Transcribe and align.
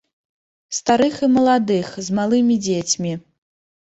Старых 0.77 1.19
і 1.27 1.29
маладых, 1.33 1.91
з 2.07 2.15
малымі 2.21 2.55
дзецьмі. 2.69 3.13